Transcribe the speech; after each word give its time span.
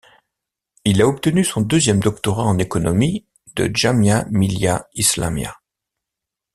Il 0.83 0.99
a 1.03 1.07
obtenu 1.07 1.43
son 1.43 1.61
deuxième 1.61 1.99
doctorat 1.99 2.45
en 2.45 2.57
économie 2.57 3.27
de 3.55 3.69
Jamia 3.71 4.25
Millia 4.31 4.87
Islamia. 4.95 5.59